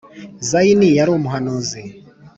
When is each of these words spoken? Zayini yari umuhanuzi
Zayini 0.49 0.89
yari 0.97 1.11
umuhanuzi 1.13 1.81